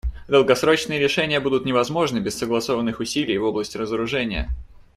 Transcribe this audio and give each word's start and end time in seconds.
Долгосрочные 0.27 0.97
решения 0.97 1.39
будут 1.39 1.63
невозможны 1.63 2.17
без 2.17 2.35
согласованных 2.35 2.99
усилий 2.99 3.37
в 3.37 3.43
области 3.43 3.77
разоружения. 3.77 4.49